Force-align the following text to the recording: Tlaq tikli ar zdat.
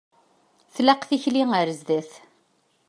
Tlaq 0.73 1.01
tikli 1.09 1.43
ar 1.59 1.69
zdat. 1.79 2.11